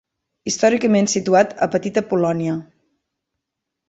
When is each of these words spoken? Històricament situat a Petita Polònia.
Històricament 0.51 1.09
situat 1.11 1.53
a 1.65 1.67
Petita 1.75 2.03
Polònia. 2.13 2.57